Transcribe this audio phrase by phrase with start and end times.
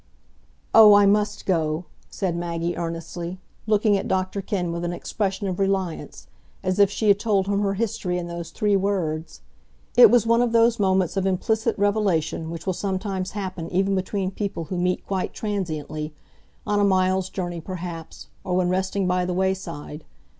[0.73, 5.59] "Oh, I must go," said Maggie, earnestly, looking at Dr Kenn with an expression of
[5.59, 6.25] reliance,
[6.63, 9.41] as if she had told him her history in those three words.
[9.95, 14.31] It was one of those moments of implicit revelation which will sometimes happen even between
[14.31, 20.03] people who meet quite transiently,—on a mile's journey, perhaps, or when resting by the wayside.